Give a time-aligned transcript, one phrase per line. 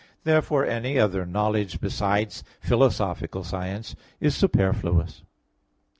[0.23, 5.21] Therefore any other knowledge besides philosophical science is superfluous.